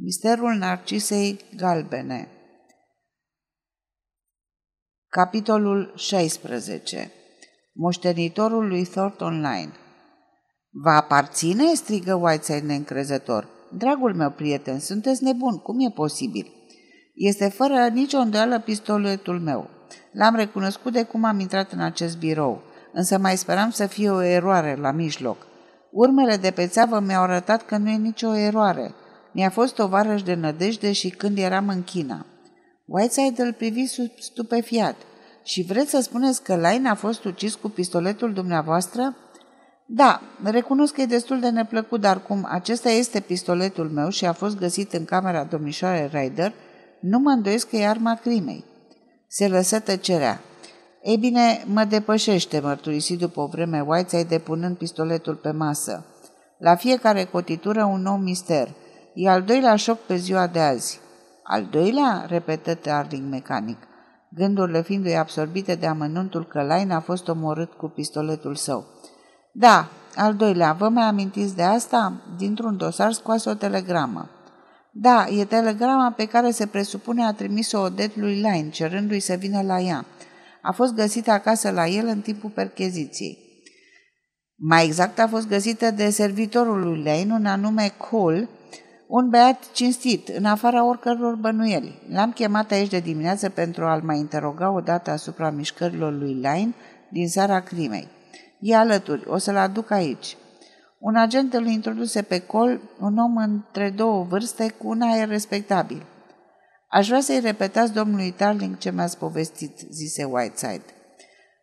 [0.00, 2.28] Misterul Narcisei Galbene
[5.08, 7.12] Capitolul 16
[7.72, 9.72] Moștenitorul lui Thornton Line
[10.70, 13.48] Va aparține?" strigă Whiteside neîncrezător.
[13.72, 16.52] Dragul meu prieten, sunteți nebun, cum e posibil?"
[17.14, 19.70] Este fără nicio îndoială pistoletul meu.
[20.12, 22.62] L-am recunoscut de cum am intrat în acest birou,
[22.92, 25.46] însă mai speram să fie o eroare la mijloc.
[25.90, 28.94] Urmele de pe țeavă mi-au arătat că nu e nicio eroare.
[29.32, 32.26] Mi-a fost tovarăș de nădejde și când eram în China.
[32.86, 33.84] Whiteside îl privi
[34.18, 34.96] stupefiat.
[35.44, 39.16] Și vreți să spuneți că Line a fost ucis cu pistoletul dumneavoastră?
[39.86, 44.32] Da, recunosc că e destul de neplăcut, dar cum acesta este pistoletul meu și a
[44.32, 46.52] fost găsit în camera domnișoarei Ryder,
[47.00, 48.64] nu mă îndoiesc că e arma crimei.
[49.28, 50.40] Se lăsă tăcerea.
[51.02, 56.06] Ei bine, mă depășește, mărturisi după o vreme Whiteside depunând pistoletul pe masă.
[56.58, 58.74] La fiecare cotitură un nou mister.
[59.20, 61.00] E al doilea șoc pe ziua de azi.
[61.42, 62.24] Al doilea?
[62.28, 63.78] repetă Darling mecanic,
[64.30, 68.86] gândurile fiindu-i absorbite de amănuntul că Line a fost omorât cu pistoletul său.
[69.52, 72.22] Da, al doilea, vă mai amintiți de asta?
[72.36, 74.30] Dintr-un dosar scoase o telegramă.
[74.92, 79.62] Da, e telegrama pe care se presupune a trimis-o Odet lui Line, cerându-i să vină
[79.62, 80.04] la ea.
[80.62, 83.38] A fost găsită acasă la el în timpul percheziției.
[84.56, 88.48] Mai exact a fost găsită de servitorul lui Lane, un anume Cole,
[89.08, 92.02] un băiat cinstit, în afara oricăror bănuieli.
[92.10, 96.74] L-am chemat aici de dimineață pentru a-l mai interoga o dată asupra mișcărilor lui Line
[97.08, 98.08] din seara crimei.
[98.60, 100.36] E alături, o să-l aduc aici.
[100.98, 106.06] Un agent îl introduse pe col, un om între două vârste cu un aer respectabil.
[106.88, 110.84] Aș vrea să-i repetați domnului Tarling ce mi-ați povestit, zise Whiteside.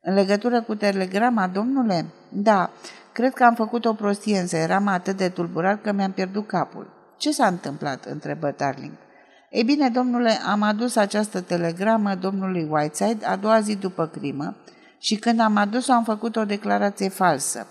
[0.00, 2.04] În legătură cu telegrama, domnule?
[2.28, 2.70] Da,
[3.12, 7.01] cred că am făcut o prostie, însă eram atât de tulburat că mi-am pierdut capul.
[7.22, 8.92] Ce s-a întâmplat?" întrebă Darling.
[9.50, 14.56] Ei bine, domnule, am adus această telegramă domnului Whiteside a doua zi după crimă
[14.98, 17.66] și când am adus-o am făcut o declarație falsă.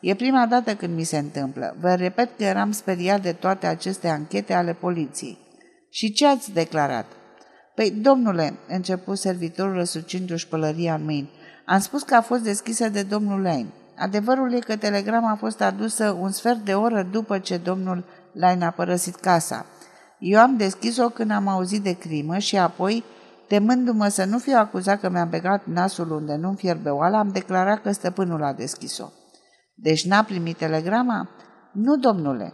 [0.00, 1.76] E prima dată când mi se întâmplă.
[1.80, 5.38] Vă repet că eram speriat de toate aceste anchete ale poliției.
[5.90, 7.06] Și ce ați declarat?
[7.74, 11.30] Păi, domnule, începu servitorul răsucindu-și pălăria în mâini,
[11.66, 13.66] am spus că a fost deschisă de domnul Lane.
[13.98, 18.04] Adevărul e că telegrama a fost adusă un sfert de oră după ce domnul
[18.38, 19.66] Lain a părăsit casa.
[20.18, 23.04] Eu am deschis-o când am auzit de crimă și apoi,
[23.48, 27.82] temându-mă să nu fiu acuzat că mi-am begat nasul unde nu-mi fierbe oala, am declarat
[27.82, 29.08] că stăpânul a deschis-o.
[29.74, 31.28] Deci n-a primit telegrama?
[31.72, 32.52] Nu, domnule.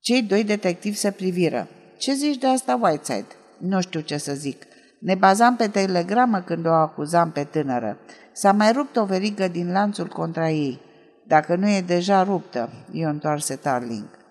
[0.00, 1.68] Cei doi detectivi se priviră.
[1.98, 3.26] Ce zici de asta, Whiteside?
[3.58, 4.62] Nu știu ce să zic.
[5.00, 7.98] Ne bazam pe telegramă când o acuzam pe tânără.
[8.32, 10.80] S-a mai rupt o verigă din lanțul contra ei.
[11.26, 14.22] Dacă nu e deja ruptă, i-o întoarse Tarling.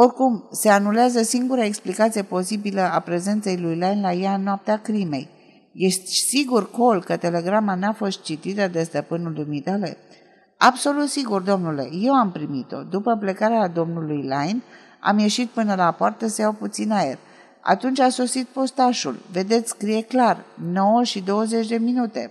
[0.00, 5.28] Oricum, se anulează singura explicație posibilă a prezenței lui Lane la ea în noaptea crimei.
[5.72, 9.96] Ești sigur, Cole, că telegrama n-a fost citită de stăpânul dumitale?
[10.56, 11.88] Absolut sigur, domnule.
[11.92, 12.82] Eu am primit-o.
[12.82, 14.62] După plecarea domnului Line,
[15.00, 17.18] am ieșit până la poartă să iau puțin aer.
[17.60, 19.18] Atunci a sosit postașul.
[19.32, 22.30] Vedeți, scrie clar, 9 și 20 de minute.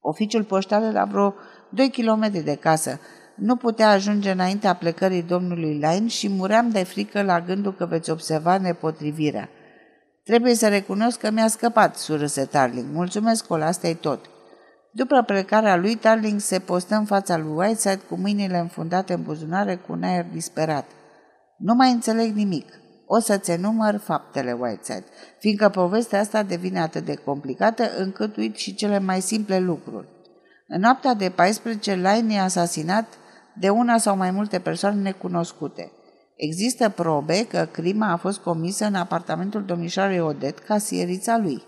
[0.00, 1.34] Oficiul poștal la vreo
[1.68, 3.00] 2 km de casă.
[3.34, 8.10] Nu putea ajunge înaintea plecării domnului Line și muream de frică la gândul că veți
[8.10, 9.48] observa nepotrivirea.
[10.24, 12.86] Trebuie să recunosc că mi-a scăpat, surâse Tarling.
[12.92, 14.24] Mulțumesc, Col, asta e tot.
[14.92, 19.76] După plecarea lui, Tarling se postă în fața lui Whiteside cu mâinile înfundate în buzunare
[19.76, 20.84] cu un aer disperat.
[21.58, 22.68] Nu mai înțeleg nimic.
[23.06, 25.04] O să-ți enumăr faptele, Whiteside,
[25.38, 30.08] fiindcă povestea asta devine atât de complicată încât uit și cele mai simple lucruri.
[30.68, 33.06] În noaptea de 14, Line e asasinat
[33.58, 35.92] de una sau mai multe persoane necunoscute.
[36.36, 41.62] Există probe că crima a fost comisă în apartamentul domnișoarei Odet, casierița lui.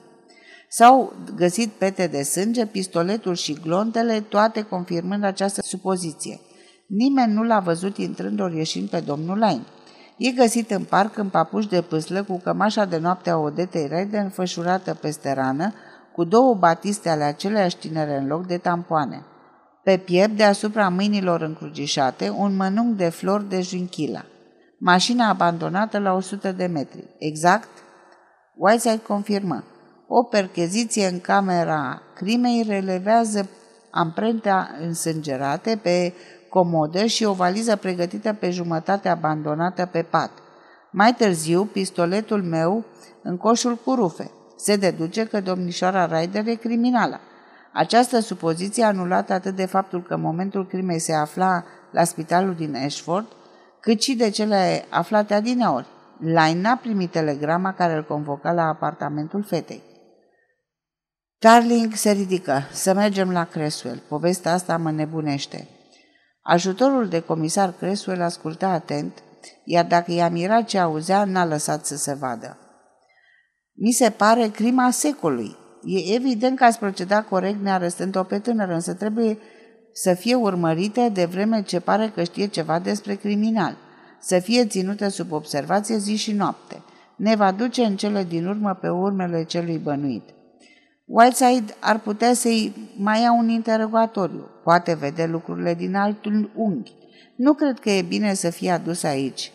[0.68, 6.40] S-au găsit pete de sânge, pistoletul și glontele, toate confirmând această supoziție.
[6.86, 9.66] Nimeni nu l-a văzut intrând ori ieșind pe domnul Lain.
[10.16, 14.18] E găsit în parc în papuși de pâslă cu cămașa de noapte a Odetei Rede
[14.18, 15.72] înfășurată peste rană,
[16.12, 19.24] cu două batiste ale aceleiași tinere în loc de tampoane.
[19.84, 24.24] Pe piept, deasupra mâinilor încrucișate, un mănunc de flori de junchila.
[24.78, 27.04] Mașina abandonată la 100 de metri.
[27.18, 27.68] Exact?
[28.56, 29.64] Whiteside confirmă.
[30.08, 33.48] O percheziție în camera crimei relevează
[33.90, 36.12] amprenta însângerate pe
[36.48, 40.30] comodă și o valiză pregătită pe jumătate abandonată pe pat.
[40.90, 42.84] Mai târziu, pistoletul meu
[43.22, 44.30] în coșul cu rufe.
[44.56, 47.20] Se deduce că domnișoara Ryder e criminală.
[47.76, 52.76] Această supoziție anulată atât de faptul că în momentul crimei se afla la spitalul din
[52.76, 53.26] Ashford,
[53.80, 55.86] cât și de cele aflate adineori.
[56.18, 59.82] Line n-a primit telegrama care îl convoca la apartamentul fetei.
[61.38, 62.62] Darling se ridică.
[62.72, 64.02] Să mergem la Creswell.
[64.08, 65.68] Povestea asta mă nebunește.
[66.42, 69.22] Ajutorul de comisar Creswell asculta atent,
[69.64, 72.58] iar dacă i-a mirat ce auzea, n-a lăsat să se vadă.
[73.72, 75.62] Mi se pare crima secolului.
[75.84, 79.38] E evident că ați procedat corect nearestând-o pe tânără, însă trebuie
[79.92, 83.76] să fie urmărită de vreme ce pare că știe ceva despre criminal,
[84.20, 86.82] să fie ținută sub observație zi și noapte.
[87.16, 90.22] Ne va duce în cele din urmă pe urmele celui bănuit.
[91.04, 96.92] Whiteside ar putea să-i mai ia un interogatoriu, poate vede lucrurile din altul unghi.
[97.36, 99.52] Nu cred că e bine să fie adus aici.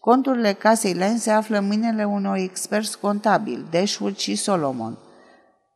[0.00, 4.98] Conturile casei Lane se află în mâinile unor experți contabili, Dashwood și Solomon.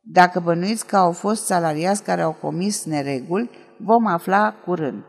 [0.01, 5.05] Dacă bănuiți că au fost salariați care au comis nereguli, vom afla curând.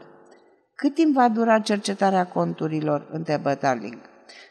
[0.76, 3.10] Cât timp va dura cercetarea conturilor?
[3.12, 4.00] întrebă Darling.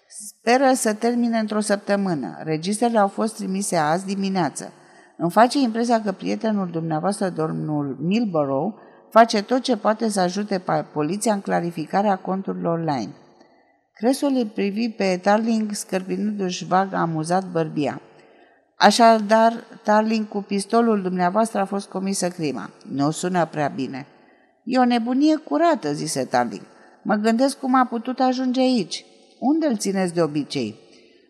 [0.08, 2.36] Speră să termine într-o săptămână.
[2.42, 4.72] Registrele au fost trimise azi dimineață.
[5.16, 8.74] Îmi face impresia că prietenul dumneavoastră, domnul Milborough,
[9.10, 13.10] face tot ce poate să ajute poliția în clarificarea conturilor online.
[13.92, 18.00] Cresul îi privi pe Tarling scărpinându-și vag amuzat bărbia.
[18.82, 22.70] Așadar, Tarling, cu pistolul dumneavoastră a fost comisă crima.
[22.92, 24.06] Nu sună prea bine.
[24.64, 26.62] E o nebunie curată, zise Tarling.
[27.02, 29.04] Mă gândesc cum a putut ajunge aici.
[29.38, 30.74] Unde îl țineți de obicei?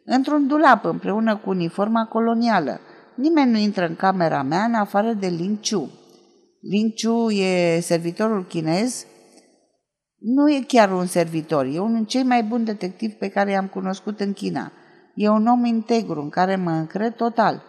[0.05, 2.81] Într-un dulap, împreună cu uniforma colonială.
[3.15, 5.91] Nimeni nu intră în camera mea în afară de Ling Chu.
[6.61, 9.05] Ling Chu e servitorul chinez?
[10.19, 14.21] Nu e chiar un servitor, e unul cei mai buni detectivi pe care i-am cunoscut
[14.21, 14.73] în China.
[15.15, 17.63] E un om integru în care mă încred total.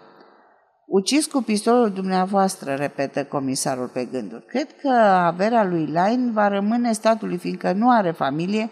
[0.88, 4.46] Ucis cu pistolul dumneavoastră, repetă comisarul pe gânduri.
[4.46, 8.70] Cred că averea lui Lain va rămâne statului, fiindcă nu are familie,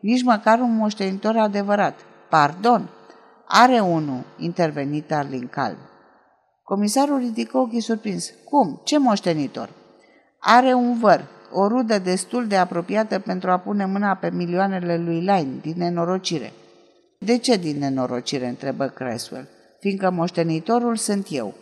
[0.00, 1.98] nici măcar un moștenitor adevărat.
[2.28, 2.90] Pardon,
[3.46, 5.76] are unul, intervenit Arlin calm.
[6.62, 8.32] Comisarul ridică ochii surprins.
[8.44, 8.80] Cum?
[8.84, 9.68] Ce moștenitor?
[10.38, 15.24] Are un văr, o rudă destul de apropiată pentru a pune mâna pe milioanele lui
[15.24, 16.52] Lain din nenorocire.
[17.24, 18.48] De ce din nenorocire?
[18.48, 19.48] întrebă Creswell.
[19.78, 21.54] Fiindcă moștenitorul sunt eu.